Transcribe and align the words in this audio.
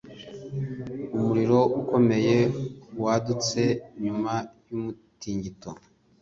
Umuriro 1.17 1.59
ukomeye 1.81 2.37
wadutse 3.03 3.61
nyuma 4.03 4.33
y’umutingito. 4.67 5.69